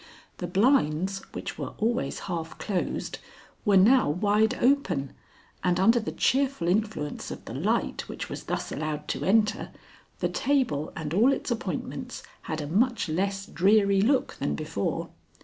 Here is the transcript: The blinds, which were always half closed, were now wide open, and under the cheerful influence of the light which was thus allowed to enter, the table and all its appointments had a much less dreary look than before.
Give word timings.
The 0.37 0.47
blinds, 0.47 1.19
which 1.31 1.59
were 1.59 1.75
always 1.77 2.21
half 2.21 2.57
closed, 2.57 3.19
were 3.65 3.77
now 3.77 4.09
wide 4.09 4.55
open, 4.59 5.13
and 5.63 5.79
under 5.79 5.99
the 5.99 6.11
cheerful 6.11 6.67
influence 6.67 7.29
of 7.29 7.45
the 7.45 7.53
light 7.53 8.09
which 8.09 8.27
was 8.27 8.45
thus 8.45 8.71
allowed 8.71 9.07
to 9.09 9.23
enter, 9.23 9.69
the 10.17 10.29
table 10.29 10.91
and 10.95 11.13
all 11.13 11.31
its 11.31 11.51
appointments 11.51 12.23
had 12.49 12.61
a 12.61 12.65
much 12.67 13.09
less 13.09 13.45
dreary 13.45 14.01
look 14.01 14.37
than 14.39 14.55
before. 14.55 15.11